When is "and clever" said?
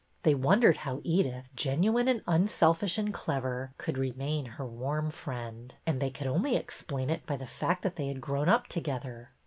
2.97-3.75